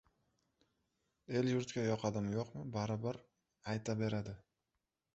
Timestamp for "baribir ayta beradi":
2.81-4.39